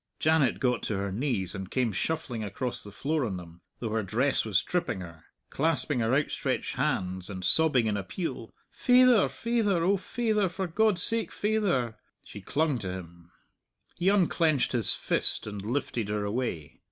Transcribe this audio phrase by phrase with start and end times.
[0.17, 4.01] Janet got to her knees and came shuffling across the floor on them, though her
[4.01, 9.97] dress was tripping her, clasping her outstretched hands, and sobbing in appeal, "Faither, faither; O
[9.97, 13.31] faither; for God's sake, faither!" She clung to him.
[13.95, 16.79] He unclenched his fist and lifted her away.